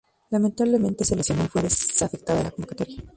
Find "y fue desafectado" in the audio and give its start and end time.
1.43-2.39